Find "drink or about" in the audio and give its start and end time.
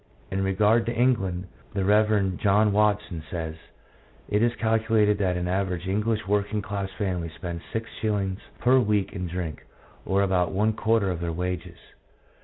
9.27-10.51